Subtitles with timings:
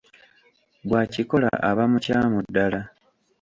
[0.87, 2.81] Bw'akikola aba mukyamu ddala!